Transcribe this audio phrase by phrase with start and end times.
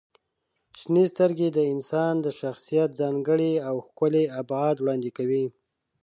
[0.79, 5.45] •شنې سترګې د انسان د شخصیت ځانګړی او ښکلی ابعاد وړاندې کوي.